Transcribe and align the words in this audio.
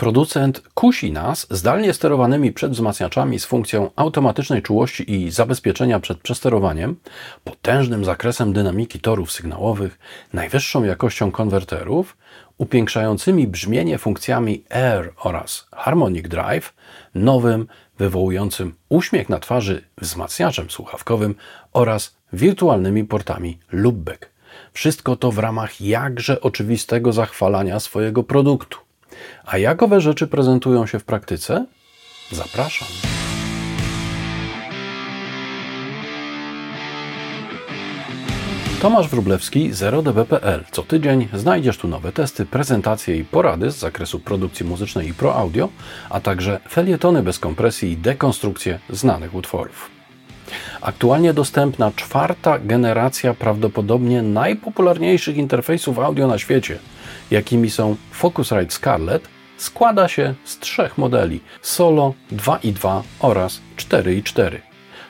Producent 0.00 0.62
kusi 0.74 1.12
nas 1.12 1.46
zdalnie 1.50 1.94
sterowanymi 1.94 2.52
przedwzmacniaczami 2.52 3.38
z 3.38 3.44
funkcją 3.44 3.90
automatycznej 3.96 4.62
czułości 4.62 5.12
i 5.12 5.30
zabezpieczenia 5.30 6.00
przed 6.00 6.18
przesterowaniem, 6.18 6.96
potężnym 7.44 8.04
zakresem 8.04 8.52
dynamiki 8.52 9.00
torów 9.00 9.32
sygnałowych, 9.32 9.98
najwyższą 10.32 10.84
jakością 10.84 11.30
konwerterów, 11.30 12.16
upiększającymi 12.58 13.46
brzmienie 13.46 13.98
funkcjami 13.98 14.64
Air 14.70 15.12
oraz 15.16 15.66
Harmonic 15.72 16.28
Drive, 16.28 16.74
nowym, 17.14 17.66
wywołującym 17.98 18.74
uśmiech 18.88 19.28
na 19.28 19.38
twarzy 19.38 19.84
wzmacniaczem 19.98 20.70
słuchawkowym 20.70 21.34
oraz 21.72 22.16
wirtualnymi 22.32 23.04
portami 23.04 23.58
loopback. 23.72 24.30
Wszystko 24.72 25.16
to 25.16 25.32
w 25.32 25.38
ramach 25.38 25.80
jakże 25.80 26.40
oczywistego 26.40 27.12
zachwalania 27.12 27.80
swojego 27.80 28.22
produktu. 28.22 28.89
A 29.46 29.58
jak 29.58 29.82
owe 29.82 30.00
rzeczy 30.00 30.26
prezentują 30.26 30.86
się 30.86 30.98
w 30.98 31.04
praktyce? 31.04 31.66
Zapraszam. 32.32 32.88
Tomasz 38.82 39.08
Wróblewski, 39.08 39.72
0db.pl. 39.72 40.64
Co 40.70 40.82
tydzień 40.82 41.28
znajdziesz 41.34 41.78
tu 41.78 41.88
nowe 41.88 42.12
testy, 42.12 42.46
prezentacje 42.46 43.16
i 43.16 43.24
porady 43.24 43.70
z 43.70 43.76
zakresu 43.76 44.20
produkcji 44.20 44.66
muzycznej 44.66 45.08
i 45.08 45.14
pro 45.14 45.34
audio, 45.34 45.68
a 46.10 46.20
także 46.20 46.60
felietony 46.68 47.22
bez 47.22 47.38
kompresji 47.38 47.92
i 47.92 47.96
dekonstrukcje 47.96 48.78
znanych 48.90 49.34
utworów. 49.34 49.90
Aktualnie 50.80 51.34
dostępna 51.34 51.92
czwarta 51.96 52.58
generacja 52.58 53.34
prawdopodobnie 53.34 54.22
najpopularniejszych 54.22 55.36
interfejsów 55.36 55.98
audio 55.98 56.26
na 56.26 56.38
świecie, 56.38 56.78
jakimi 57.30 57.70
są 57.70 57.96
Focusrite 58.10 58.70
Scarlett, 58.70 59.28
składa 59.56 60.08
się 60.08 60.34
z 60.44 60.58
trzech 60.58 60.98
modeli 60.98 61.40
Solo, 61.62 62.14
2.2 62.32 63.02
oraz 63.20 63.60
4.4. 63.76 64.58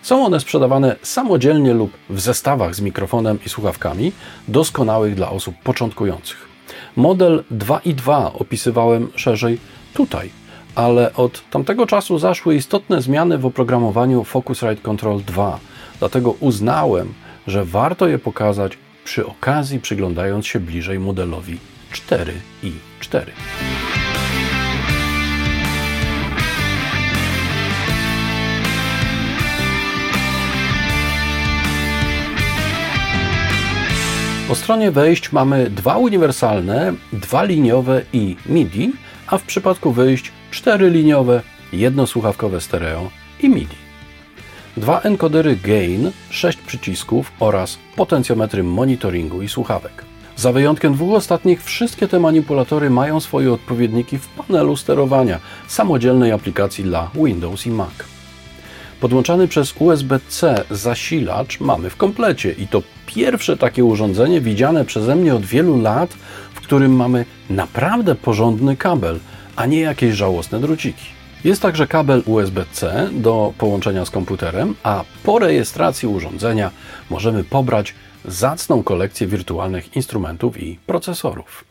Są 0.03 0.27
one 0.27 0.41
sprzedawane 0.41 0.97
samodzielnie 1.03 1.75
lub 1.75 1.93
w 2.11 2.21
zestawach 2.21 2.75
z 2.75 2.81
mikrofonem 2.81 3.39
i 3.47 3.49
słuchawkami, 3.49 4.13
doskonałych 4.49 5.15
dla 5.15 5.31
osób 5.31 5.55
początkujących. 5.65 6.49
Model 6.97 7.45
2.2 7.53 8.31
opisywałem 8.35 9.09
szerzej 9.17 9.59
tutaj, 9.95 10.31
ale 10.75 11.15
od 11.15 11.51
tamtego 11.51 11.87
czasu 11.87 12.19
zaszły 12.19 12.55
istotne 12.55 13.03
zmiany 13.03 13.39
w 13.39 13.47
oprogramowaniu 13.47 14.25
Focusrite 14.25 14.83
Control 14.83 15.21
2, 15.23 15.59
dlatego 15.99 16.31
uznałem, 16.31 17.15
że 17.47 17.65
warto 17.65 18.09
je 18.09 18.19
pokazać 18.19 18.79
przy 19.05 19.27
okazji 19.27 19.81
przyglądając 19.81 20.47
się 20.47 20.61
bliżej 20.61 20.99
modelowi 20.99 21.59
4 21.93 22.33
i 22.63 22.73
4. 23.01 23.33
Po 34.51 34.55
stronie 34.55 34.91
wejść 34.91 35.33
mamy 35.33 35.71
dwa 35.71 35.97
uniwersalne, 35.97 36.95
dwa 37.13 37.45
liniowe 37.45 38.03
i 38.13 38.37
MIDI, 38.47 38.93
a 39.27 39.39
w 39.39 39.43
przypadku 39.43 39.93
wyjść 39.93 40.33
czteryliniowe, 40.51 41.43
jednosłuchawkowe 41.73 42.61
stereo 42.61 43.11
i 43.41 43.49
MIDI. 43.49 43.77
Dwa 44.77 45.01
encodery 45.01 45.57
gain, 45.57 46.11
sześć 46.31 46.59
przycisków 46.59 47.33
oraz 47.41 47.79
potencjometry 47.97 48.63
monitoringu 48.63 49.43
i 49.43 49.49
słuchawek. 49.49 50.10
Za 50.41 50.53
wyjątkiem 50.53 50.95
dwóch 50.95 51.15
ostatnich, 51.15 51.65
wszystkie 51.65 52.09
te 52.09 52.21
manipulatory 52.21 52.91
mają 52.91 53.21
swoje 53.21 53.53
odpowiedniki 53.53 54.19
w 54.19 54.29
panelu 54.29 54.77
sterowania 54.77 55.39
samodzielnej 55.69 56.33
aplikacji 56.33 56.85
dla 56.85 57.11
Windows 57.15 57.67
i 57.67 57.71
Mac. 57.71 57.91
Podłączany 59.01 59.49
przez 59.49 59.75
USB-C 59.79 60.65
zasilacz 60.71 61.61
mamy 61.61 61.91
w 61.91 61.97
komplecie 61.97 62.53
i 62.53 62.67
to 62.67 62.83
pierwsze 63.07 63.57
takie 63.57 63.85
urządzenie 63.85 64.41
widziane 64.41 64.85
przeze 64.85 65.17
mnie 65.17 65.35
od 65.35 65.47
wielu 65.47 65.83
lat, 65.83 66.11
w 66.55 66.61
którym 66.61 66.97
mamy 66.97 67.25
naprawdę 67.51 68.15
porządny 68.15 68.77
kabel, 68.77 69.21
a 69.57 69.67
nie 69.67 69.81
jakieś 69.81 70.15
żałosne 70.15 70.61
druciki. 70.61 71.05
Jest 71.45 71.63
także 71.63 71.87
kabel 71.87 72.23
USB-C 72.27 73.09
do 73.13 73.53
połączenia 73.59 74.05
z 74.05 74.11
komputerem, 74.11 74.75
a 74.83 75.05
po 75.23 75.39
rejestracji 75.39 76.09
urządzenia 76.09 76.71
możemy 77.11 77.45
pobrać 77.45 77.95
zacną 78.25 78.83
kolekcję 78.83 79.27
wirtualnych 79.27 79.97
instrumentów 79.97 80.63
i 80.63 80.79
procesorów. 80.87 81.65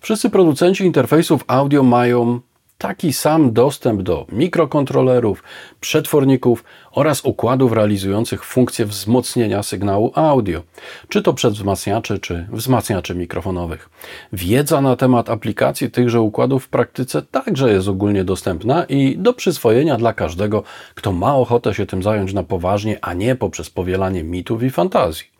Wszyscy 0.00 0.30
producenci 0.30 0.84
interfejsów 0.84 1.44
audio 1.46 1.82
mają 1.82 2.40
taki 2.78 3.12
sam 3.12 3.52
dostęp 3.52 4.02
do 4.02 4.26
mikrokontrolerów, 4.32 5.42
przetworników 5.80 6.64
oraz 6.92 7.24
układów 7.24 7.72
realizujących 7.72 8.44
funkcję 8.44 8.86
wzmocnienia 8.86 9.62
sygnału 9.62 10.12
audio, 10.14 10.62
czy 11.08 11.22
to 11.22 11.34
przedwzmacniaczy, 11.34 12.18
czy 12.18 12.46
wzmacniaczy 12.52 13.14
mikrofonowych. 13.14 13.90
Wiedza 14.32 14.80
na 14.80 14.96
temat 14.96 15.30
aplikacji 15.30 15.90
tychże 15.90 16.20
układów 16.20 16.64
w 16.64 16.68
praktyce 16.68 17.22
także 17.22 17.72
jest 17.72 17.88
ogólnie 17.88 18.24
dostępna 18.24 18.84
i 18.84 19.18
do 19.18 19.32
przyswojenia 19.32 19.96
dla 19.96 20.12
każdego, 20.12 20.62
kto 20.94 21.12
ma 21.12 21.36
ochotę 21.36 21.74
się 21.74 21.86
tym 21.86 22.02
zająć 22.02 22.32
na 22.32 22.42
poważnie, 22.42 22.98
a 23.02 23.14
nie 23.14 23.36
poprzez 23.36 23.70
powielanie 23.70 24.24
mitów 24.24 24.62
i 24.62 24.70
fantazji. 24.70 25.33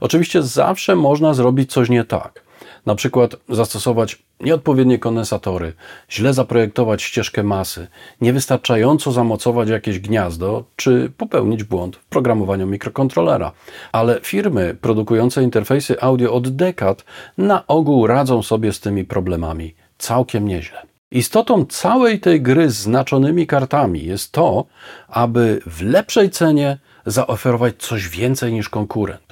Oczywiście 0.00 0.42
zawsze 0.42 0.96
można 0.96 1.34
zrobić 1.34 1.72
coś 1.72 1.88
nie 1.88 2.04
tak. 2.04 2.48
Na 2.86 2.94
przykład 2.94 3.36
zastosować 3.48 4.22
nieodpowiednie 4.40 4.98
kondensatory, 4.98 5.72
źle 6.10 6.34
zaprojektować 6.34 7.02
ścieżkę 7.02 7.42
masy, 7.42 7.86
niewystarczająco 8.20 9.12
zamocować 9.12 9.68
jakieś 9.68 9.98
gniazdo, 9.98 10.64
czy 10.76 11.12
popełnić 11.16 11.64
błąd 11.64 11.96
w 11.96 12.04
programowaniu 12.04 12.66
mikrokontrolera. 12.66 13.52
Ale 13.92 14.20
firmy 14.22 14.76
produkujące 14.80 15.42
interfejsy 15.42 16.00
audio 16.00 16.32
od 16.32 16.48
dekad 16.48 17.04
na 17.38 17.66
ogół 17.66 18.06
radzą 18.06 18.42
sobie 18.42 18.72
z 18.72 18.80
tymi 18.80 19.04
problemami 19.04 19.74
całkiem 19.98 20.48
nieźle. 20.48 20.82
Istotą 21.10 21.64
całej 21.64 22.20
tej 22.20 22.42
gry 22.42 22.70
z 22.70 22.76
znaczonymi 22.76 23.46
kartami 23.46 24.04
jest 24.04 24.32
to, 24.32 24.64
aby 25.08 25.60
w 25.66 25.82
lepszej 25.82 26.30
cenie 26.30 26.78
zaoferować 27.06 27.74
coś 27.78 28.08
więcej 28.08 28.52
niż 28.52 28.68
konkurent 28.68 29.27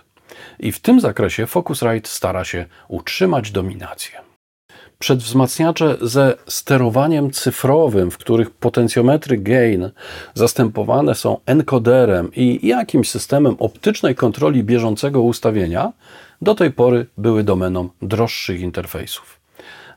i 0.59 0.73
w 0.73 0.81
tym 0.81 1.01
zakresie 1.01 1.47
Focusrite 1.47 2.09
stara 2.09 2.45
się 2.45 2.67
utrzymać 2.89 3.51
dominację. 3.51 4.27
Przedwzmacniacze 4.99 5.97
ze 6.01 6.35
sterowaniem 6.47 7.31
cyfrowym, 7.31 8.11
w 8.11 8.19
których 8.19 8.51
potencjometry 8.51 9.39
gain 9.39 9.91
zastępowane 10.35 11.15
są 11.15 11.41
encoderem 11.47 12.31
i 12.37 12.67
jakimś 12.67 13.11
systemem 13.11 13.57
optycznej 13.59 14.15
kontroli 14.15 14.65
bieżącego 14.65 15.23
ustawienia, 15.23 15.93
do 16.43 16.55
tej 16.55 16.73
pory 16.73 17.07
były 17.19 17.45
domeną 17.45 17.89
droższych 18.03 18.61
interfejsów. 18.61 19.36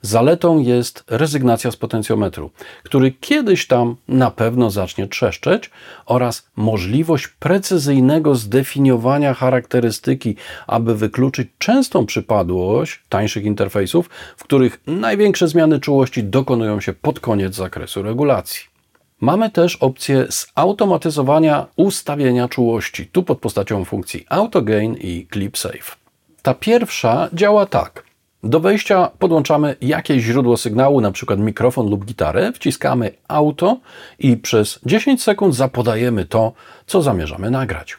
Zaletą 0.01 0.59
jest 0.59 1.03
rezygnacja 1.07 1.71
z 1.71 1.75
potencjometru, 1.75 2.51
który 2.83 3.11
kiedyś 3.11 3.67
tam 3.67 3.95
na 4.07 4.31
pewno 4.31 4.71
zacznie 4.71 5.07
trzeszczeć 5.07 5.69
oraz 6.05 6.47
możliwość 6.55 7.27
precyzyjnego 7.27 8.35
zdefiniowania 8.35 9.33
charakterystyki, 9.33 10.35
aby 10.67 10.95
wykluczyć 10.95 11.47
częstą 11.57 12.05
przypadłość 12.05 12.99
tańszych 13.09 13.43
interfejsów, 13.43 14.09
w 14.37 14.43
których 14.43 14.81
największe 14.87 15.47
zmiany 15.47 15.79
czułości 15.79 16.23
dokonują 16.23 16.81
się 16.81 16.93
pod 16.93 17.19
koniec 17.19 17.55
zakresu 17.55 18.03
regulacji. 18.03 18.69
Mamy 19.21 19.49
też 19.49 19.75
opcję 19.75 20.25
zautomatyzowania 20.29 21.65
ustawienia 21.75 22.47
czułości, 22.47 23.07
tu 23.07 23.23
pod 23.23 23.39
postacią 23.39 23.85
funkcji 23.85 24.25
AutoGain 24.29 24.95
i 25.01 25.27
Clip 25.33 25.57
Save. 25.57 25.97
Ta 26.41 26.53
pierwsza 26.53 27.29
działa 27.33 27.65
tak. 27.65 28.08
Do 28.43 28.59
wejścia 28.59 29.11
podłączamy 29.19 29.75
jakieś 29.81 30.23
źródło 30.23 30.57
sygnału, 30.57 30.99
np. 30.99 31.37
mikrofon 31.37 31.89
lub 31.89 32.05
gitarę, 32.05 32.51
wciskamy 32.53 33.11
auto 33.27 33.79
i 34.19 34.37
przez 34.37 34.79
10 34.85 35.23
sekund 35.23 35.55
zapodajemy 35.55 36.25
to, 36.25 36.53
co 36.85 37.01
zamierzamy 37.01 37.51
nagrać. 37.51 37.97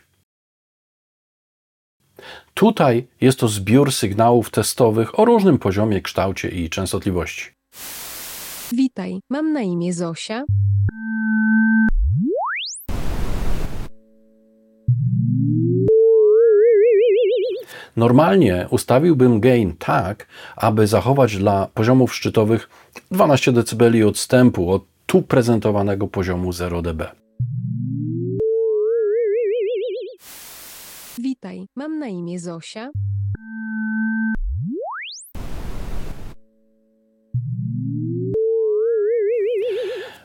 Tutaj 2.55 3.07
jest 3.21 3.39
to 3.39 3.49
zbiór 3.49 3.93
sygnałów 3.93 4.51
testowych 4.51 5.19
o 5.19 5.25
różnym 5.25 5.59
poziomie, 5.59 6.01
kształcie 6.01 6.49
i 6.49 6.71
częstotliwości. 6.71 7.51
Witaj, 8.73 9.21
mam 9.31 9.53
na 9.53 9.63
imię 9.63 9.93
Zosia. 9.93 10.45
Normalnie 18.01 18.67
ustawiłbym 18.71 19.41
gain 19.41 19.77
tak, 19.79 20.27
aby 20.57 20.87
zachować 20.87 21.37
dla 21.37 21.69
poziomów 21.75 22.15
szczytowych 22.15 22.69
12 23.11 23.53
dB 23.53 24.07
odstępu 24.09 24.73
od 24.73 24.85
tu 25.07 25.23
prezentowanego 25.23 26.09
poziomu 26.09 26.53
0 26.53 26.83
dB. 26.83 27.11
Witaj, 31.19 31.67
mam 31.77 31.99
na 31.99 32.07
imię 32.09 32.41
Zosia. 32.41 32.91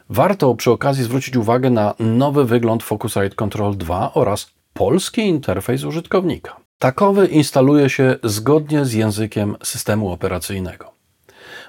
Warto 0.09 0.55
przy 0.55 0.71
okazji 0.71 1.03
zwrócić 1.03 1.35
uwagę 1.35 1.69
na 1.69 1.93
nowy 1.99 2.45
wygląd 2.45 2.83
Focusrite 2.83 3.35
Control 3.35 3.77
2 3.77 4.13
oraz 4.13 4.51
polski 4.73 5.21
interfejs 5.21 5.83
użytkownika. 5.83 6.64
Takowy 6.79 7.27
instaluje 7.27 7.89
się 7.89 8.15
zgodnie 8.23 8.85
z 8.85 8.93
językiem 8.93 9.55
systemu 9.63 10.11
operacyjnego. 10.11 10.91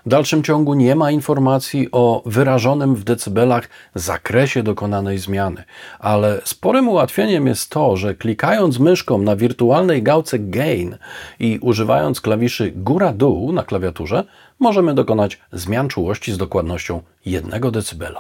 W 0.07 0.09
dalszym 0.09 0.43
ciągu 0.43 0.75
nie 0.75 0.95
ma 0.95 1.11
informacji 1.11 1.89
o 1.93 2.23
wyrażonym 2.27 2.95
w 2.95 3.05
decybelach 3.05 3.69
zakresie 3.95 4.63
dokonanej 4.63 5.19
zmiany, 5.19 5.65
ale 5.99 6.41
sporym 6.45 6.89
ułatwieniem 6.89 7.47
jest 7.47 7.71
to, 7.71 7.97
że 7.97 8.15
klikając 8.15 8.79
myszką 8.79 9.19
na 9.19 9.37
wirtualnej 9.37 10.03
gałce 10.03 10.39
Gain 10.39 10.97
i 11.41 11.59
używając 11.63 12.21
klawiszy 12.21 12.73
góra-dół 12.77 13.53
na 13.53 13.63
klawiaturze, 13.63 14.25
możemy 14.59 14.95
dokonać 14.95 15.41
zmian 15.53 15.89
czułości 15.89 16.33
z 16.33 16.39
dokładnością 16.39 17.03
1 17.27 17.61
dB. 17.61 18.13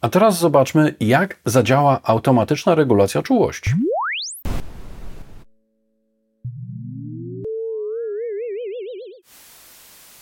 A 0.00 0.08
teraz 0.08 0.38
zobaczmy, 0.38 0.94
jak 1.00 1.40
zadziała 1.44 2.00
automatyczna 2.02 2.74
regulacja 2.74 3.22
czułości. 3.22 3.70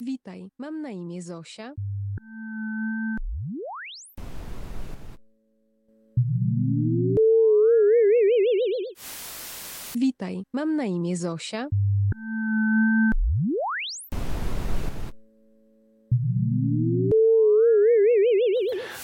Witaj, 0.09 0.49
mam 0.59 0.83
na 0.83 0.91
imię 0.91 1.23
Zosia. 1.23 1.75
Witaj, 9.95 10.43
mam 10.53 10.77
na 10.77 10.85
imię 10.85 11.17
Zosia. 11.17 11.69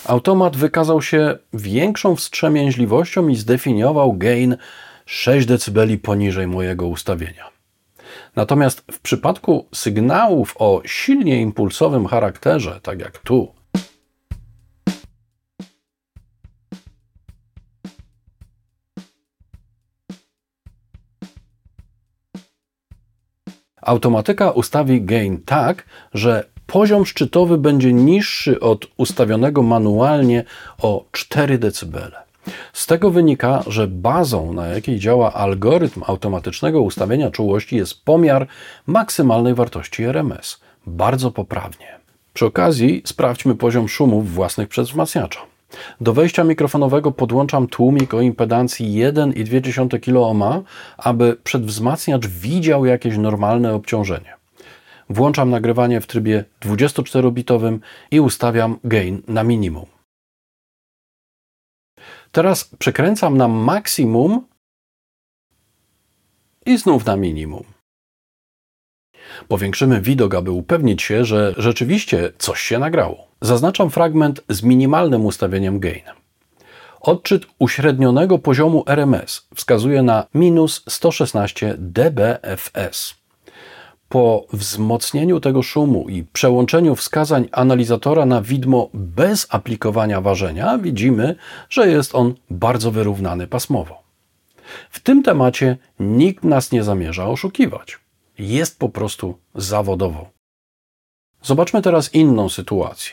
Automat 0.05 0.57
wykazał 0.57 1.03
się 1.03 1.39
większą 1.53 2.17
wstrzemięźliwością 2.17 3.29
i 3.29 3.37
zdefiniował 3.37 4.13
gain 4.13 4.57
6 5.07 5.47
dB 5.47 5.99
poniżej 6.03 6.47
mojego 6.47 6.87
ustawienia. 6.87 7.54
Natomiast 8.37 8.85
w 8.93 9.01
przypadku 9.01 9.67
sygnałów 9.75 10.55
o 10.59 10.83
silnie 10.85 11.41
impulsowym 11.41 12.07
charakterze, 12.07 12.81
tak 12.83 13.01
jak 13.01 13.19
tu, 13.19 13.55
automatyka 23.85 24.51
ustawi 24.51 25.03
gain 25.03 25.43
tak, 25.43 25.85
że 26.15 26.45
poziom 26.67 27.07
szczytowy 27.07 27.59
będzie 27.59 27.93
niższy 27.93 28.61
od 28.61 28.87
ustawionego 28.97 29.63
manualnie 29.63 30.45
o 30.79 31.05
4 31.13 31.59
dB. 31.59 32.24
Z 32.73 32.87
tego 32.87 33.11
wynika, 33.11 33.63
że 33.67 33.87
bazą, 33.89 34.53
na 34.53 34.67
jakiej 34.67 34.99
działa 34.99 35.33
algorytm 35.33 36.03
automatycznego 36.07 36.81
ustawienia 36.81 37.31
czułości, 37.31 37.77
jest 37.77 38.05
pomiar 38.05 38.47
maksymalnej 38.87 39.55
wartości 39.55 40.05
RMS. 40.05 40.61
Bardzo 40.87 41.31
poprawnie. 41.31 41.87
Przy 42.35 42.47
okazji 42.47 43.03
sprawdźmy 43.05 43.55
poziom 43.55 43.89
szumów 43.89 44.33
własnych 44.35 44.69
przez 44.69 44.89
wzmacniacza. 44.89 45.41
Do 46.01 46.13
wejścia 46.13 46.45
mikrofonowego 46.45 47.13
podłączam 47.13 47.67
tłumik 47.67 48.15
o 48.15 48.21
impedancji 48.21 48.87
1,2 48.87 50.01
kΩ, 50.01 50.63
aby 50.97 51.37
przedwzmacniacz 51.45 52.27
widział 52.27 52.87
jakieś 52.87 53.17
normalne 53.17 53.75
obciążenie. 53.75 54.35
Włączam 55.11 55.51
nagrywanie 55.51 56.01
w 56.01 56.07
trybie 56.07 56.45
24-bitowym 56.63 57.79
i 58.11 58.21
ustawiam 58.21 58.79
gain 58.85 59.23
na 59.29 59.43
minimum. 59.45 59.94
Teraz 62.35 62.65
przekręcam 62.79 63.37
na 63.37 63.49
maksimum 63.49 64.47
i 66.67 66.79
znów 66.79 67.05
na 67.07 67.17
minimum. 67.17 67.65
Powiększymy 69.49 70.01
widok, 70.01 70.35
aby 70.35 70.51
upewnić 70.51 71.03
się, 71.03 71.25
że 71.25 71.55
rzeczywiście 71.59 72.33
coś 72.39 72.61
się 72.61 72.79
nagrało. 72.79 73.27
Zaznaczam 73.41 73.91
fragment 73.91 74.41
z 74.49 74.63
minimalnym 74.63 75.27
ustawieniem 75.27 75.81
gain. 75.81 76.05
Odczyt 77.01 77.47
uśrednionego 77.59 78.39
poziomu 78.39 78.85
RMS 78.87 79.49
wskazuje 79.55 80.03
na 80.03 80.27
minus 80.35 80.83
116 80.89 81.75
dBFS. 81.79 83.15
Po 84.15 84.47
wzmocnieniu 84.53 85.41
tego 85.41 85.63
szumu 85.63 86.09
i 86.09 86.25
przełączeniu 86.33 86.95
wskazań 86.95 87.49
analizatora 87.53 88.27
na 88.27 88.43
widmo 88.43 88.89
bez 88.95 89.47
aplikowania 89.51 90.21
ważenia, 90.21 90.79
widzimy, 90.79 91.37
że 91.71 91.89
jest 91.89 92.15
on 92.15 92.35
bardzo 92.51 92.91
wyrównany 92.91 93.47
pasmowo. 93.47 94.03
W 94.91 95.01
tym 95.01 95.23
temacie 95.23 95.77
nikt 96.01 96.45
nas 96.45 96.73
nie 96.73 96.85
zamierza 96.85 97.29
oszukiwać. 97.29 97.99
Jest 98.39 98.79
po 98.79 98.89
prostu 98.89 99.35
zawodowo. 99.55 100.27
Zobaczmy 101.43 101.83
teraz 101.83 102.15
inną 102.15 102.49
sytuację. 102.49 103.13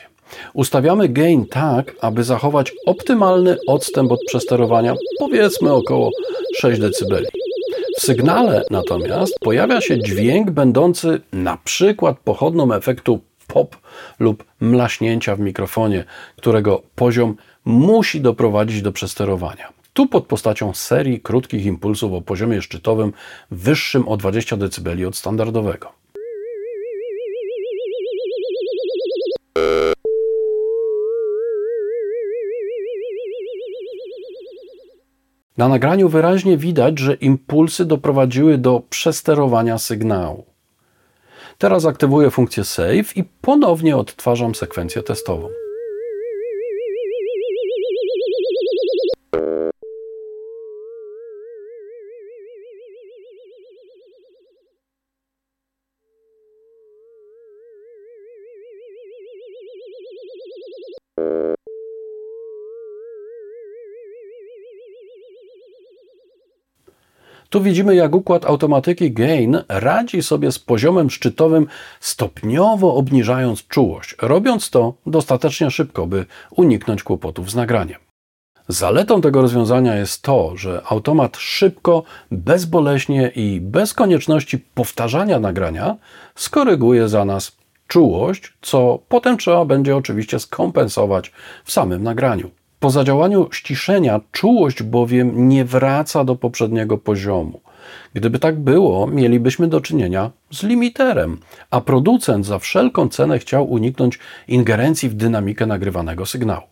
Ustawiamy 0.54 1.08
gain 1.08 1.46
tak, 1.46 1.96
aby 2.00 2.24
zachować 2.24 2.72
optymalny 2.86 3.56
odstęp 3.66 4.12
od 4.12 4.20
przesterowania, 4.26 4.94
powiedzmy 5.18 5.72
około 5.72 6.10
6 6.56 6.80
dB. 6.80 7.22
W 7.96 8.00
sygnale 8.00 8.64
natomiast 8.70 9.38
pojawia 9.40 9.80
się 9.80 10.02
dźwięk 10.02 10.50
będący 10.50 11.20
na 11.32 11.56
przykład 11.56 12.18
pochodną 12.18 12.74
efektu 12.74 13.20
pop 13.46 13.76
lub 14.18 14.44
mlaśnięcia 14.60 15.36
w 15.36 15.40
mikrofonie, 15.40 16.04
którego 16.36 16.82
poziom 16.94 17.36
musi 17.64 18.20
doprowadzić 18.20 18.82
do 18.82 18.92
przesterowania. 18.92 19.72
Tu 19.92 20.06
pod 20.06 20.26
postacią 20.26 20.74
serii 20.74 21.20
krótkich 21.20 21.66
impulsów 21.66 22.12
o 22.12 22.20
poziomie 22.20 22.62
szczytowym 22.62 23.12
wyższym 23.50 24.08
o 24.08 24.16
20 24.16 24.56
dB 24.56 25.06
od 25.08 25.16
standardowego. 25.16 26.01
Na 35.56 35.68
nagraniu 35.68 36.08
wyraźnie 36.08 36.56
widać, 36.56 36.98
że 36.98 37.14
impulsy 37.14 37.84
doprowadziły 37.84 38.58
do 38.58 38.82
przesterowania 38.90 39.78
sygnału. 39.78 40.44
Teraz 41.58 41.84
aktywuję 41.84 42.30
funkcję 42.30 42.64
Save 42.64 43.16
i 43.16 43.24
ponownie 43.24 43.96
odtwarzam 43.96 44.54
sekwencję 44.54 45.02
testową. 45.02 45.48
Tu 67.52 67.62
widzimy, 67.62 67.94
jak 67.94 68.14
układ 68.14 68.44
automatyki 68.44 69.12
gain 69.12 69.58
radzi 69.68 70.22
sobie 70.22 70.52
z 70.52 70.58
poziomem 70.58 71.10
szczytowym, 71.10 71.66
stopniowo 72.00 72.94
obniżając 72.94 73.66
czułość, 73.66 74.16
robiąc 74.22 74.70
to 74.70 74.94
dostatecznie 75.06 75.70
szybko, 75.70 76.06
by 76.06 76.26
uniknąć 76.50 77.02
kłopotów 77.02 77.50
z 77.50 77.54
nagraniem. 77.54 77.98
Zaletą 78.68 79.20
tego 79.20 79.42
rozwiązania 79.42 79.96
jest 79.96 80.22
to, 80.22 80.56
że 80.56 80.82
automat 80.84 81.36
szybko, 81.36 82.02
bezboleśnie 82.30 83.32
i 83.36 83.60
bez 83.60 83.94
konieczności 83.94 84.58
powtarzania 84.58 85.38
nagrania 85.38 85.96
skoryguje 86.34 87.08
za 87.08 87.24
nas 87.24 87.56
czułość, 87.88 88.52
co 88.62 88.98
potem 89.08 89.38
trzeba 89.38 89.64
będzie 89.64 89.96
oczywiście 89.96 90.38
skompensować 90.38 91.32
w 91.64 91.72
samym 91.72 92.02
nagraniu. 92.02 92.50
Po 92.82 92.90
zadziałaniu 92.90 93.48
ściszenia 93.52 94.20
czułość 94.32 94.82
bowiem 94.82 95.48
nie 95.48 95.64
wraca 95.64 96.24
do 96.24 96.36
poprzedniego 96.36 96.98
poziomu. 96.98 97.60
Gdyby 98.14 98.38
tak 98.38 98.60
było, 98.60 99.06
mielibyśmy 99.06 99.68
do 99.68 99.80
czynienia 99.80 100.30
z 100.50 100.62
limiterem, 100.62 101.38
a 101.70 101.80
producent 101.80 102.46
za 102.46 102.58
wszelką 102.58 103.08
cenę 103.08 103.38
chciał 103.38 103.70
uniknąć 103.70 104.18
ingerencji 104.48 105.08
w 105.08 105.14
dynamikę 105.14 105.66
nagrywanego 105.66 106.26
sygnału. 106.26 106.66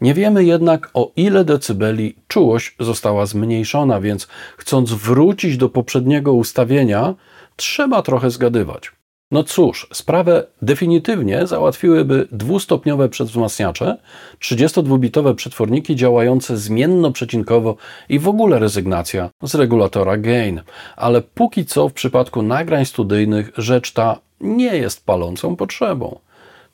Nie 0.00 0.14
wiemy 0.14 0.44
jednak 0.44 0.90
o 0.94 1.12
ile 1.16 1.44
decybeli 1.44 2.14
czułość 2.28 2.76
została 2.80 3.26
zmniejszona, 3.26 4.00
więc 4.00 4.28
chcąc 4.56 4.92
wrócić 4.92 5.56
do 5.56 5.68
poprzedniego 5.68 6.32
ustawienia, 6.32 7.14
trzeba 7.56 8.02
trochę 8.02 8.30
zgadywać. 8.30 8.97
No 9.30 9.44
cóż, 9.44 9.86
sprawę 9.92 10.46
definitywnie 10.62 11.46
załatwiłyby 11.46 12.28
dwustopniowe 12.32 13.08
przedwzmacniacze, 13.08 13.96
32-bitowe 14.40 15.34
przetworniki 15.34 15.96
działające 15.96 16.56
zmienno-przecinkowo 16.56 17.74
i 18.08 18.18
w 18.18 18.28
ogóle 18.28 18.58
rezygnacja 18.58 19.30
z 19.42 19.54
regulatora 19.54 20.16
gain. 20.16 20.62
Ale 20.96 21.22
póki 21.22 21.66
co 21.66 21.88
w 21.88 21.92
przypadku 21.92 22.42
nagrań 22.42 22.84
studyjnych 22.84 23.50
rzecz 23.56 23.92
ta 23.92 24.18
nie 24.40 24.76
jest 24.76 25.06
palącą 25.06 25.56
potrzebą. 25.56 26.18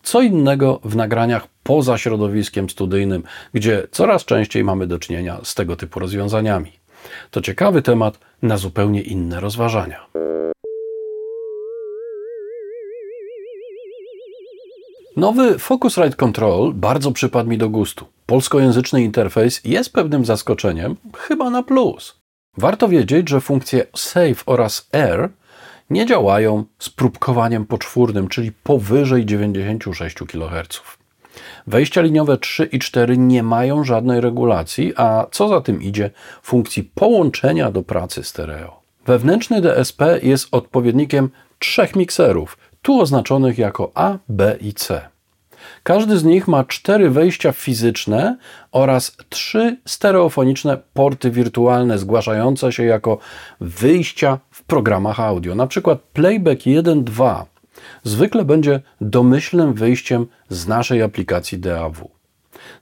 Co 0.03 0.23
innego 0.23 0.81
w 0.85 0.97
nagraniach 0.97 1.47
poza 1.63 1.99
środowiskiem 1.99 2.71
studyjnym, 2.71 3.23
gdzie 3.55 3.87
coraz 3.91 4.25
częściej 4.25 4.65
mamy 4.65 4.87
do 4.87 4.99
czynienia 4.99 5.41
z 5.43 5.55
tego 5.55 5.77
typu 5.77 6.01
rozwiązaniami. 6.01 6.73
To 7.31 7.41
ciekawy 7.41 7.83
temat 7.83 8.19
na 8.43 8.57
zupełnie 8.57 9.03
inne 9.03 9.41
rozważania. 9.41 10.07
Nowy 15.17 15.59
Focusrite 15.59 16.17
Control 16.17 16.73
bardzo 16.75 17.13
przypadł 17.13 17.51
mi 17.51 17.59
do 17.59 17.69
gustu. 17.69 18.07
Polskojęzyczny 18.27 19.03
interfejs 19.03 19.61
jest 19.65 19.93
pewnym 19.93 20.25
zaskoczeniem, 20.25 20.97
chyba 21.17 21.51
na 21.51 21.63
plus. 21.63 22.21
Warto 22.57 22.89
wiedzieć, 22.89 23.29
że 23.29 23.41
funkcje 23.41 23.87
Save 23.97 24.43
oraz 24.47 24.89
Air 24.93 25.29
nie 25.91 26.07
działają 26.07 26.65
z 26.79 26.91
próbkowaniem 26.91 27.67
poczwórnym, 27.67 28.29
czyli 28.29 28.53
powyżej 28.53 29.27
96 29.27 30.17
kHz. 30.17 30.83
Wejścia 31.67 32.03
liniowe 32.03 32.39
3 32.39 32.65
i 32.65 32.79
4 32.79 33.19
nie 33.19 33.43
mają 33.43 33.85
żadnej 33.85 34.21
regulacji, 34.21 34.93
a 34.97 35.27
co 35.31 35.49
za 35.49 35.61
tym 35.61 35.83
idzie, 35.83 36.11
funkcji 36.43 36.83
połączenia 36.83 37.71
do 37.71 37.83
pracy 37.83 38.25
stereo. 38.25 38.81
Wewnętrzny 39.07 39.61
DSP 39.61 40.21
jest 40.23 40.49
odpowiednikiem 40.53 41.31
trzech 41.59 41.97
mikserów, 41.97 42.57
tu 42.85 43.01
oznaczonych 43.01 43.59
jako 43.59 43.91
A, 43.95 44.19
B 44.29 44.57
i 44.61 44.75
C. 44.75 45.09
Każdy 45.83 46.19
z 46.19 46.25
nich 46.25 46.49
ma 46.49 46.65
cztery 46.65 47.11
wejścia 47.11 47.53
fizyczne 47.53 48.37
oraz 48.73 49.17
trzy 49.29 49.77
stereofoniczne 49.85 50.79
porty 50.95 51.31
wirtualne 51.31 51.99
zgłaszające 51.99 52.73
się 52.73 52.85
jako 52.85 53.19
wyjścia 53.61 54.39
w 54.51 54.63
programach 54.63 55.21
audio. 55.21 55.55
Na 55.55 55.67
przykład 55.67 55.99
Playback 56.13 56.63
1.2 56.63 57.45
zwykle 58.03 58.45
będzie 58.45 58.81
domyślnym 59.01 59.75
wyjściem 59.75 60.27
z 60.49 60.67
naszej 60.67 61.03
aplikacji 61.03 61.59
DAW. 61.59 62.09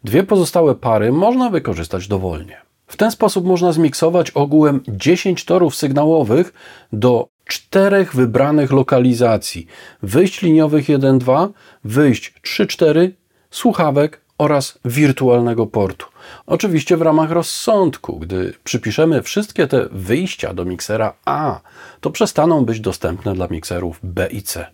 Dwie 0.04 0.22
pozostałe 0.22 0.74
pary 0.74 1.12
można 1.12 1.50
wykorzystać 1.50 2.08
dowolnie. 2.08 2.56
W 2.86 2.96
ten 2.96 3.10
sposób 3.10 3.44
można 3.44 3.72
zmiksować 3.72 4.30
ogółem 4.30 4.80
10 4.88 5.44
torów 5.44 5.74
sygnałowych 5.74 6.52
do 6.92 7.31
czterech 7.44 8.14
wybranych 8.14 8.72
lokalizacji: 8.72 9.66
wyjść 10.02 10.42
liniowych 10.42 10.86
1-2, 10.86 11.48
wyjść 11.84 12.34
3-4, 12.44 13.10
słuchawek 13.50 14.20
oraz 14.38 14.78
wirtualnego 14.84 15.66
portu. 15.66 16.06
Oczywiście 16.46 16.96
w 16.96 17.02
ramach 17.02 17.30
rozsądku, 17.30 18.18
gdy 18.18 18.54
przypiszemy 18.64 19.22
wszystkie 19.22 19.66
te 19.66 19.88
wyjścia 19.90 20.54
do 20.54 20.64
miksera 20.64 21.14
A, 21.24 21.60
to 22.00 22.10
przestaną 22.10 22.64
być 22.64 22.80
dostępne 22.80 23.34
dla 23.34 23.46
mikserów 23.50 24.00
B 24.02 24.28
i 24.30 24.42
C. 24.42 24.66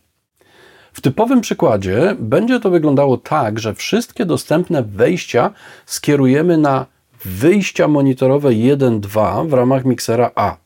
W 0.93 1.01
typowym 1.01 1.41
przykładzie 1.41 2.17
będzie 2.19 2.61
to 2.61 2.71
wyglądało 2.71 3.17
tak, 3.17 3.59
że 3.59 3.75
wszystkie 3.75 4.27
dostępne 4.27 4.83
wejścia 4.83 5.51
skierujemy 5.87 6.59
na 6.59 6.87
wyjścia 7.25 7.89
monitorowe 7.89 8.49
1-2 8.49 9.49
w 9.49 9.53
ramach 9.53 9.85
miksera 9.85 10.31
A. 10.35 10.57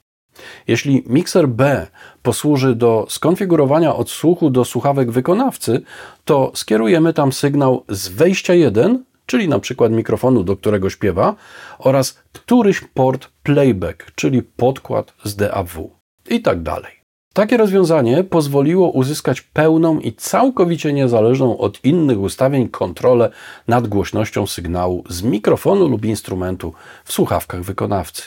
Jeśli 0.69 1.05
mikser 1.07 1.49
B 1.49 1.87
posłuży 2.23 2.75
do 2.75 3.07
skonfigurowania 3.09 3.97
odsłuchu 3.97 4.51
do 4.51 4.65
słuchawek 4.65 5.11
wykonawcy, 5.11 5.83
to 6.25 6.53
skierujemy 6.55 7.13
tam 7.13 7.33
sygnał 7.33 7.85
z 7.89 8.09
wejścia 8.09 8.55
1, 8.55 9.05
czyli 9.27 9.49
na 9.49 9.59
przykład 9.59 9.93
mikrofonu, 9.93 10.45
do 10.45 10.57
którego 10.57 10.91
śpiewa, 10.91 11.35
oraz 11.79 12.23
któryś 12.33 12.81
port 12.95 13.29
playback, 13.43 14.13
czyli 14.15 14.43
podkład 14.43 15.15
z 15.25 15.37
DAW 15.37 15.91
i 16.31 16.43
tak 16.43 16.63
dalej. 16.63 17.03
Takie 17.33 17.57
rozwiązanie 17.57 18.25
pozwoliło 18.25 18.91
uzyskać 18.91 19.41
pełną 19.41 20.01
i 20.01 20.13
całkowicie 20.13 20.93
niezależną 20.93 21.59
od 21.59 21.85
innych 21.85 22.21
ustawień 22.21 22.69
kontrolę 22.69 23.31
nad 23.69 23.89
głośnością 23.89 24.47
sygnału 24.47 25.05
z 25.09 25.23
mikrofonu 25.23 25.89
lub 25.89 26.05
instrumentu 26.05 26.75
w 27.05 27.13
słuchawkach 27.13 27.63
wykonawcy. 27.63 28.23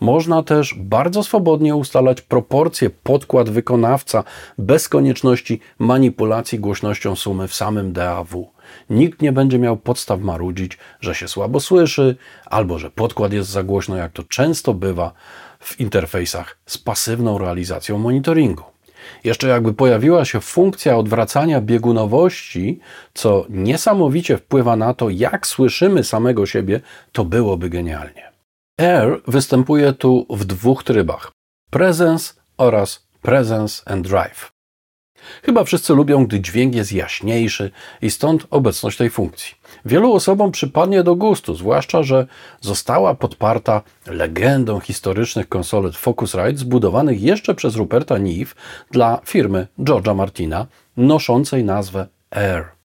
Można 0.00 0.42
też 0.42 0.74
bardzo 0.78 1.22
swobodnie 1.22 1.76
ustalać 1.76 2.20
proporcje 2.20 2.90
podkład 2.90 3.50
wykonawca 3.50 4.24
bez 4.58 4.88
konieczności 4.88 5.60
manipulacji 5.78 6.58
głośnością 6.58 7.16
sumy 7.16 7.48
w 7.48 7.54
samym 7.54 7.92
DAW. 7.92 8.50
Nikt 8.90 9.22
nie 9.22 9.32
będzie 9.32 9.58
miał 9.58 9.76
podstaw 9.76 10.20
marudzić, 10.20 10.78
że 11.00 11.14
się 11.14 11.28
słabo 11.28 11.60
słyszy 11.60 12.16
albo 12.46 12.78
że 12.78 12.90
podkład 12.90 13.32
jest 13.32 13.50
za 13.50 13.62
głośno, 13.62 13.96
jak 13.96 14.12
to 14.12 14.22
często 14.22 14.74
bywa 14.74 15.12
w 15.60 15.80
interfejsach 15.80 16.58
z 16.66 16.78
pasywną 16.78 17.38
realizacją 17.38 17.98
monitoringu. 17.98 18.62
Jeszcze 19.24 19.48
jakby 19.48 19.74
pojawiła 19.74 20.24
się 20.24 20.40
funkcja 20.40 20.96
odwracania 20.96 21.60
biegunowości, 21.60 22.80
co 23.14 23.46
niesamowicie 23.48 24.36
wpływa 24.36 24.76
na 24.76 24.94
to, 24.94 25.10
jak 25.10 25.46
słyszymy 25.46 26.04
samego 26.04 26.46
siebie, 26.46 26.80
to 27.12 27.24
byłoby 27.24 27.70
genialnie. 27.70 28.35
Air 28.78 29.20
występuje 29.26 29.92
tu 29.92 30.26
w 30.30 30.44
dwóch 30.44 30.84
trybach: 30.84 31.32
Presence 31.70 32.34
oraz 32.56 33.06
Presence 33.22 33.82
and 33.90 34.08
Drive. 34.08 34.52
Chyba 35.42 35.64
wszyscy 35.64 35.94
lubią, 35.94 36.26
gdy 36.26 36.40
dźwięk 36.40 36.74
jest 36.74 36.92
jaśniejszy 36.92 37.70
i 38.02 38.10
stąd 38.10 38.46
obecność 38.50 38.96
tej 38.96 39.10
funkcji. 39.10 39.54
Wielu 39.84 40.12
osobom 40.12 40.52
przypadnie 40.52 41.02
do 41.02 41.14
gustu, 41.14 41.54
zwłaszcza, 41.54 42.02
że 42.02 42.26
została 42.60 43.14
podparta 43.14 43.82
legendą 44.06 44.80
historycznych 44.80 45.48
konsolet 45.48 45.96
Focusrite 45.96 46.56
zbudowanych 46.56 47.22
jeszcze 47.22 47.54
przez 47.54 47.76
Ruperta 47.76 48.18
Neve 48.18 48.54
dla 48.90 49.20
firmy 49.24 49.66
George'a 49.78 50.14
Martina, 50.14 50.66
noszącej 50.96 51.64
nazwę 51.64 52.06
Air. 52.30 52.75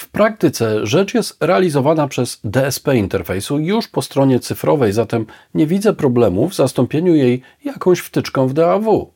W 0.00 0.08
praktyce 0.08 0.86
rzecz 0.86 1.14
jest 1.14 1.36
realizowana 1.40 2.08
przez 2.08 2.40
DSP 2.44 2.96
interfejsu 2.96 3.58
już 3.58 3.88
po 3.88 4.02
stronie 4.02 4.40
cyfrowej, 4.40 4.92
zatem 4.92 5.26
nie 5.54 5.66
widzę 5.66 5.92
problemu 5.92 6.48
w 6.48 6.54
zastąpieniu 6.54 7.14
jej 7.14 7.42
jakąś 7.64 7.98
wtyczką 7.98 8.48
w 8.48 8.52
DAW. 8.52 9.10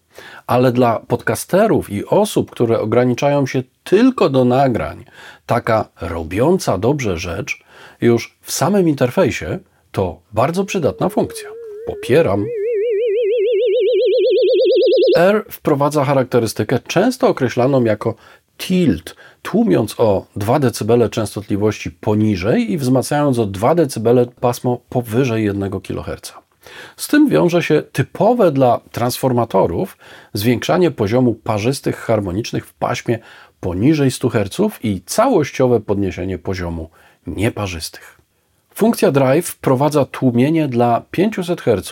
Ale 0.47 0.73
dla 0.73 1.01
podcasterów 1.09 1.91
i 1.91 2.05
osób, 2.05 2.51
które 2.51 2.81
ograniczają 2.81 3.47
się 3.47 3.63
tylko 3.85 4.29
do 4.29 4.45
nagrań, 4.45 5.05
taka 5.47 5.89
robiąca 6.01 6.79
dobrze 6.79 7.19
rzecz 7.19 7.65
już 8.01 8.39
w 8.41 8.53
samym 8.53 8.89
interfejsie 8.89 9.59
to 9.93 10.21
bardzo 10.33 10.65
przydatna 10.65 11.09
funkcja. 11.09 11.49
Popieram. 11.87 12.47
R 15.17 15.45
wprowadza 15.51 16.05
charakterystykę 16.05 16.79
często 16.79 17.29
określaną 17.29 17.85
jako 17.85 18.15
tilt, 18.59 19.17
tłumiąc 19.43 19.95
o 19.99 20.27
2 20.37 20.59
dB 20.59 21.09
częstotliwości 21.11 21.91
poniżej 21.91 22.73
i 22.73 22.79
wzmacniając 22.79 23.39
o 23.39 23.47
2 23.47 23.75
dB 23.75 24.27
pasmo 24.41 24.81
powyżej 24.89 25.45
1 25.45 25.81
kHz. 25.81 26.33
Z 26.97 27.09
tym 27.09 27.29
wiąże 27.29 27.63
się 27.63 27.83
typowe 27.93 28.53
dla 28.53 28.81
transformatorów 28.93 29.99
zwiększanie 30.33 30.91
poziomu 30.91 31.35
parzystych 31.35 31.97
harmonicznych 31.97 32.67
w 32.67 32.75
paśmie 32.75 33.19
poniżej 33.61 34.11
100 34.11 34.29
Hz 34.29 34.79
i 34.83 35.03
całościowe 35.07 35.81
podniesienie 35.81 36.39
poziomu 36.39 36.91
nieparzystych. 37.27 38.19
Funkcja 38.75 39.11
Drive 39.11 39.47
wprowadza 39.47 40.05
tłumienie 40.05 40.69
dla 40.69 41.03
500 41.11 41.61
Hz 41.61 41.91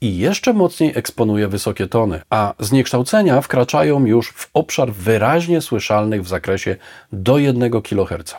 i 0.00 0.18
jeszcze 0.18 0.52
mocniej 0.52 0.92
eksponuje 0.94 1.48
wysokie 1.48 1.86
tony, 1.86 2.20
a 2.30 2.54
zniekształcenia 2.58 3.40
wkraczają 3.40 4.06
już 4.06 4.28
w 4.30 4.50
obszar 4.54 4.92
wyraźnie 4.92 5.60
słyszalnych 5.60 6.22
w 6.22 6.28
zakresie 6.28 6.76
do 7.12 7.38
1 7.38 7.82
kHz. 7.82 8.36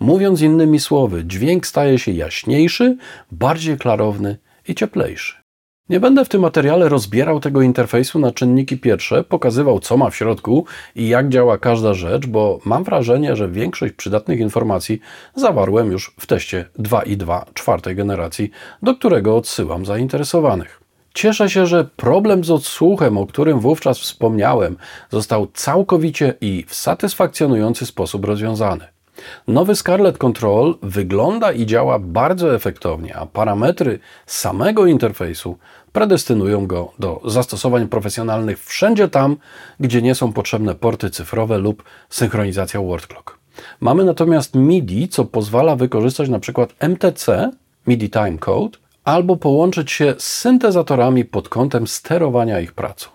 Mówiąc 0.00 0.40
innymi 0.40 0.80
słowy, 0.80 1.24
dźwięk 1.24 1.66
staje 1.66 1.98
się 1.98 2.12
jaśniejszy, 2.12 2.96
bardziej 3.32 3.78
klarowny 3.78 4.38
i 4.68 4.74
cieplejszy. 4.74 5.44
Nie 5.88 6.00
będę 6.00 6.24
w 6.24 6.28
tym 6.28 6.40
materiale 6.40 6.88
rozbierał 6.88 7.40
tego 7.40 7.62
interfejsu 7.62 8.18
na 8.18 8.32
czynniki 8.32 8.78
pierwsze, 8.78 9.24
pokazywał 9.24 9.80
co 9.80 9.96
ma 9.96 10.10
w 10.10 10.16
środku 10.16 10.66
i 10.94 11.08
jak 11.08 11.28
działa 11.28 11.58
każda 11.58 11.94
rzecz, 11.94 12.26
bo 12.26 12.60
mam 12.64 12.84
wrażenie, 12.84 13.36
że 13.36 13.48
większość 13.48 13.92
przydatnych 13.92 14.40
informacji 14.40 15.00
zawarłem 15.34 15.92
już 15.92 16.14
w 16.20 16.26
teście 16.26 16.64
2.2 16.78 17.42
czwartej 17.54 17.96
generacji, 17.96 18.50
do 18.82 18.94
którego 18.94 19.36
odsyłam 19.36 19.86
zainteresowanych. 19.86 20.83
Cieszę 21.14 21.50
się, 21.50 21.66
że 21.66 21.84
problem 21.96 22.44
z 22.44 22.50
odsłuchem, 22.50 23.18
o 23.18 23.26
którym 23.26 23.60
wówczas 23.60 23.98
wspomniałem, 23.98 24.76
został 25.10 25.46
całkowicie 25.54 26.34
i 26.40 26.64
w 26.68 26.74
satysfakcjonujący 26.74 27.86
sposób 27.86 28.24
rozwiązany. 28.24 28.84
Nowy 29.48 29.76
Scarlett 29.76 30.18
Control 30.18 30.74
wygląda 30.82 31.52
i 31.52 31.66
działa 31.66 31.98
bardzo 31.98 32.54
efektownie, 32.54 33.16
a 33.16 33.26
parametry 33.26 33.98
samego 34.26 34.86
interfejsu 34.86 35.58
predestynują 35.92 36.66
go 36.66 36.92
do 36.98 37.20
zastosowań 37.24 37.88
profesjonalnych 37.88 38.64
wszędzie 38.64 39.08
tam, 39.08 39.36
gdzie 39.80 40.02
nie 40.02 40.14
są 40.14 40.32
potrzebne 40.32 40.74
porty 40.74 41.10
cyfrowe 41.10 41.58
lub 41.58 41.82
synchronizacja 42.08 42.80
word 42.80 43.06
clock. 43.06 43.38
Mamy 43.80 44.04
natomiast 44.04 44.54
MIDI, 44.54 45.08
co 45.08 45.24
pozwala 45.24 45.76
wykorzystać 45.76 46.28
przykład 46.38 46.74
MTC, 46.78 47.50
MIDI 47.86 48.10
Time 48.10 48.38
Code, 48.38 48.78
albo 49.04 49.36
połączyć 49.36 49.92
się 49.92 50.14
z 50.18 50.26
syntezatorami 50.26 51.24
pod 51.24 51.48
kątem 51.48 51.86
sterowania 51.86 52.60
ich 52.60 52.72
pracą. 52.72 53.08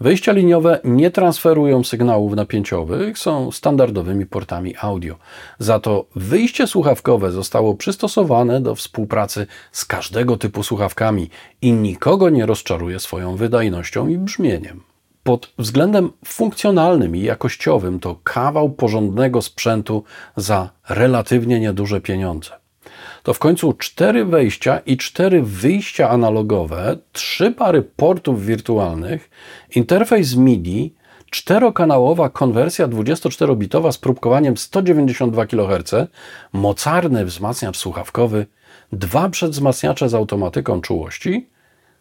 Wejścia 0.00 0.32
liniowe 0.32 0.80
nie 0.84 1.10
transferują 1.10 1.84
sygnałów 1.84 2.34
napięciowych, 2.34 3.18
są 3.18 3.50
standardowymi 3.50 4.26
portami 4.26 4.74
audio. 4.80 5.16
Za 5.58 5.80
to 5.80 6.06
wyjście 6.16 6.66
słuchawkowe 6.66 7.32
zostało 7.32 7.74
przystosowane 7.74 8.60
do 8.60 8.74
współpracy 8.74 9.46
z 9.72 9.84
każdego 9.84 10.36
typu 10.36 10.62
słuchawkami 10.62 11.30
i 11.62 11.72
nikogo 11.72 12.30
nie 12.30 12.46
rozczaruje 12.46 13.00
swoją 13.00 13.36
wydajnością 13.36 14.08
i 14.08 14.18
brzmieniem. 14.18 14.82
Pod 15.22 15.52
względem 15.58 16.12
funkcjonalnym 16.24 17.16
i 17.16 17.22
jakościowym 17.22 18.00
to 18.00 18.16
kawał 18.24 18.70
porządnego 18.70 19.42
sprzętu 19.42 20.04
za 20.36 20.70
relatywnie 20.88 21.60
nieduże 21.60 22.00
pieniądze 22.00 22.65
to 23.22 23.34
w 23.34 23.38
końcu 23.38 23.72
cztery 23.72 24.24
wejścia 24.24 24.78
i 24.78 24.96
cztery 24.96 25.42
wyjścia 25.42 26.10
analogowe, 26.10 26.96
trzy 27.12 27.52
pary 27.52 27.82
portów 27.82 28.46
wirtualnych, 28.46 29.30
interfejs 29.74 30.36
MIDI, 30.36 30.94
czterokanałowa 31.30 32.28
konwersja 32.28 32.88
24-bitowa 32.88 33.92
z 33.92 33.98
próbkowaniem 33.98 34.56
192 34.56 35.46
kHz, 35.46 35.94
mocarny 36.52 37.24
wzmacniacz 37.24 37.76
słuchawkowy, 37.76 38.46
dwa 38.92 39.28
przedwzmacniacze 39.28 40.08
z 40.08 40.14
automatyką 40.14 40.80
czułości, 40.80 41.48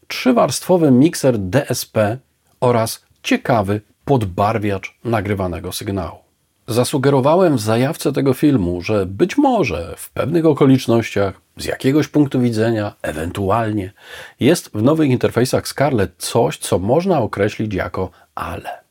trzywarstwowy 0.08 0.92
mikser 0.92 1.40
DSP 1.40 2.18
oraz 2.60 3.06
ciekawy 3.24 3.82
podbarwiacz 4.06 4.98
nagrywanego 5.04 5.72
sygnału. 5.72 6.25
Zasugerowałem 6.68 7.58
w 7.58 7.62
zajawce 7.62 8.12
tego 8.12 8.34
filmu, 8.34 8.82
że 8.82 9.06
być 9.06 9.38
może 9.38 9.94
w 9.98 10.10
pewnych 10.10 10.46
okolicznościach, 10.46 11.42
z 11.58 11.66
jakiegoś 11.66 12.08
punktu 12.08 12.40
widzenia, 12.40 12.94
ewentualnie, 13.02 13.94
jest 14.40 14.70
w 14.74 14.84
nowych 14.84 15.10
interfejsach 15.10 15.68
Scarlett 15.68 16.12
coś, 16.18 16.58
co 16.58 16.80
można 16.80 17.22
określić 17.22 17.74
jako 17.74 18.10
ale. 18.36 18.86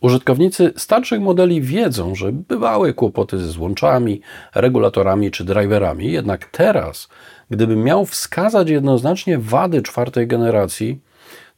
Użytkownicy 0.00 0.72
starszych 0.76 1.20
modeli 1.20 1.62
wiedzą, 1.62 2.14
że 2.14 2.32
bywały 2.32 2.94
kłopoty 2.94 3.38
ze 3.38 3.46
złączami, 3.46 4.20
regulatorami 4.54 5.30
czy 5.30 5.44
driverami, 5.44 6.12
jednak 6.12 6.44
teraz, 6.44 7.08
gdybym 7.50 7.84
miał 7.84 8.06
wskazać 8.06 8.70
jednoznacznie 8.70 9.38
wady 9.38 9.82
czwartej 9.82 10.26
generacji, 10.26 11.00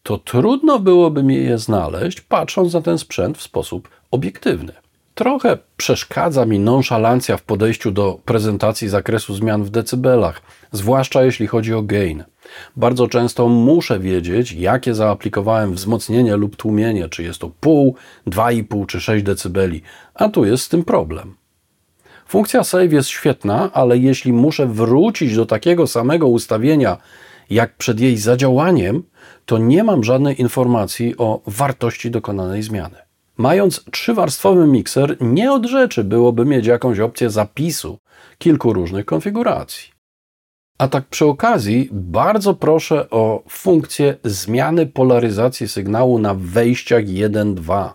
to 0.03 0.19
trudno 0.19 0.79
byłoby 0.79 1.23
mi 1.23 1.35
je 1.35 1.59
znaleźć, 1.59 2.21
patrząc 2.21 2.73
na 2.73 2.81
ten 2.81 2.99
sprzęt 2.99 3.39
w 3.39 3.43
sposób 3.43 3.89
obiektywny. 4.11 4.73
Trochę 5.19 5.59
przeszkadza 5.77 6.45
mi 6.45 6.59
nonszalancja 6.59 7.37
w 7.37 7.43
podejściu 7.43 7.91
do 7.91 8.19
prezentacji 8.25 8.89
zakresu 8.89 9.35
zmian 9.35 9.65
w 9.65 9.71
decybelach, 9.71 10.43
zwłaszcza 10.73 11.25
jeśli 11.25 11.47
chodzi 11.47 11.75
o 11.75 11.83
gain. 11.83 12.25
Bardzo 12.77 13.09
często 13.09 13.49
muszę 13.49 14.01
wiedzieć, 14.01 14.53
jakie 14.53 14.95
zaaplikowałem 14.95 15.75
wzmocnienie 15.75 16.37
lub 16.37 16.57
tłumienie, 16.57 17.09
czy 17.09 17.23
jest 17.23 17.39
to 17.39 17.51
pół, 17.61 17.95
2,5 18.27 18.87
czy 18.87 19.01
6 19.01 19.25
decybeli, 19.25 19.83
a 20.15 20.29
tu 20.29 20.45
jest 20.45 20.65
z 20.65 20.69
tym 20.69 20.85
problem. 20.85 21.35
Funkcja 22.27 22.65
save 22.65 22.93
jest 22.93 23.09
świetna, 23.09 23.71
ale 23.73 23.99
jeśli 23.99 24.33
muszę 24.33 24.67
wrócić 24.67 25.37
do 25.37 25.47
takiego 25.47 25.87
samego 25.87 26.29
ustawienia 26.29 26.97
jak 27.51 27.77
przed 27.77 28.01
jej 28.01 28.17
zadziałaniem, 28.17 29.03
to 29.47 29.59
nie 29.59 29.85
mam 29.85 30.05
żadnej 30.05 30.41
informacji 30.41 31.15
o 31.17 31.41
wartości 31.47 32.11
dokonanej 32.11 32.63
zmiany. 32.63 33.08
Mając 33.39 33.85
trzywarstwowy 33.91 34.67
mikser, 34.67 35.17
nie 35.21 35.53
od 35.53 35.67
rzeczy 35.67 36.05
byłoby 36.05 36.45
mieć 36.45 36.67
jakąś 36.67 37.01
opcję 37.01 37.31
zapisu 37.31 37.99
kilku 38.39 38.73
różnych 38.73 39.05
konfiguracji. 39.07 39.91
A 40.79 40.89
tak 40.89 41.07
przy 41.07 41.27
okazji, 41.27 41.89
bardzo 41.93 42.55
proszę 42.55 43.11
o 43.11 43.43
funkcję 43.49 44.17
zmiany 44.25 44.87
polaryzacji 44.87 45.69
sygnału 45.69 46.19
na 46.19 46.35
wejściach 46.35 47.05
1-2. 47.05 47.91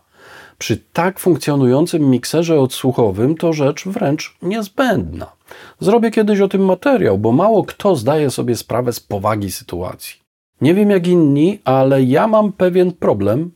Przy 0.57 0.77
tak 0.77 1.19
funkcjonującym 1.19 2.09
mikserze 2.09 2.59
odsłuchowym 2.59 3.35
to 3.35 3.53
rzecz 3.53 3.88
wręcz 3.88 4.38
niezbędna. 4.41 5.31
Zrobię 5.79 6.12
kiedyś 6.12 6.39
o 6.39 6.47
tym 6.47 6.65
materiał, 6.65 7.17
bo 7.17 7.31
mało 7.31 7.63
kto 7.63 7.95
zdaje 7.95 8.31
sobie 8.31 8.55
sprawę 8.55 8.93
z 8.93 9.00
powagi 9.00 9.51
sytuacji. 9.51 10.15
Nie 10.62 10.73
wiem 10.73 10.89
jak 10.89 11.08
inni, 11.08 11.60
ale 11.65 12.03
ja 12.03 12.27
mam 12.27 12.51
pewien 12.51 12.91
problem 12.91 13.51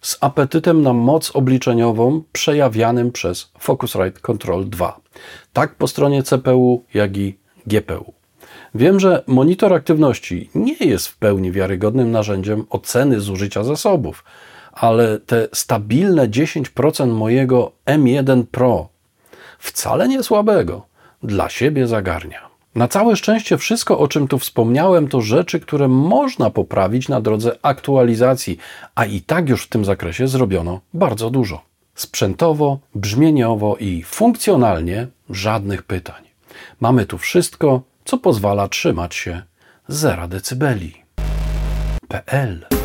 z 0.00 0.18
apetytem 0.20 0.82
na 0.82 0.92
moc 0.92 1.36
obliczeniową 1.36 2.22
przejawianym 2.32 3.12
przez 3.12 3.52
Focusrite 3.58 4.20
Control 4.20 4.68
2, 4.68 5.00
tak 5.52 5.74
po 5.74 5.88
stronie 5.88 6.22
CPU, 6.22 6.84
jak 6.94 7.16
i 7.16 7.38
GPU. 7.66 8.12
Wiem, 8.74 9.00
że 9.00 9.22
monitor 9.26 9.74
aktywności 9.74 10.50
nie 10.54 10.76
jest 10.80 11.08
w 11.08 11.16
pełni 11.16 11.52
wiarygodnym 11.52 12.10
narzędziem 12.10 12.64
oceny 12.70 13.20
zużycia 13.20 13.64
zasobów, 13.64 14.24
ale 14.72 15.18
te 15.18 15.48
stabilne 15.52 16.28
10% 16.28 17.12
mojego 17.12 17.72
M1 17.86 18.44
Pro 18.50 18.88
wcale 19.58 20.08
nie 20.08 20.22
słabego 20.22 20.86
dla 21.22 21.48
siebie 21.48 21.86
zagarnia. 21.86 22.47
Na 22.78 22.88
całe 22.88 23.16
szczęście 23.16 23.58
wszystko, 23.58 23.98
o 23.98 24.08
czym 24.08 24.28
tu 24.28 24.38
wspomniałem, 24.38 25.08
to 25.08 25.20
rzeczy, 25.20 25.60
które 25.60 25.88
można 25.88 26.50
poprawić 26.50 27.08
na 27.08 27.20
drodze 27.20 27.56
aktualizacji, 27.62 28.58
a 28.94 29.04
i 29.04 29.20
tak 29.20 29.48
już 29.48 29.64
w 29.64 29.68
tym 29.68 29.84
zakresie 29.84 30.28
zrobiono 30.28 30.80
bardzo 30.94 31.30
dużo. 31.30 31.60
Sprzętowo, 31.94 32.78
brzmieniowo 32.94 33.76
i 33.76 34.02
funkcjonalnie 34.02 35.06
żadnych 35.30 35.82
pytań. 35.82 36.22
Mamy 36.80 37.06
tu 37.06 37.18
wszystko, 37.18 37.82
co 38.04 38.18
pozwala 38.18 38.68
trzymać 38.68 39.14
się 39.14 39.42
0 39.88 40.28
decybeli. 40.28 40.94
PL 42.08 42.77